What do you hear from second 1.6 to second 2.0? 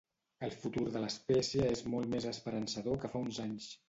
és